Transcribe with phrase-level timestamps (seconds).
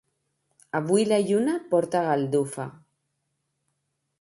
[0.79, 2.65] Avui la lluna porta galdufa.